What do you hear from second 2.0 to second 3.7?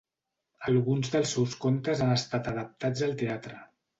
han estat adaptats al teatre.